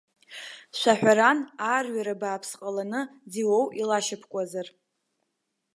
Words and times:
Шәаҳәаран, 0.79 1.39
аарҩара 1.67 2.15
бааԥс 2.21 2.51
ҟаланы, 2.59 3.01
ӡиуоу 3.31 3.65
илашьапкуазар. 3.81 4.67